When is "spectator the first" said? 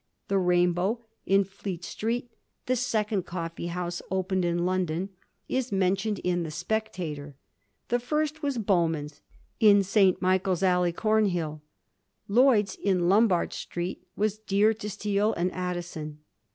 6.51-8.41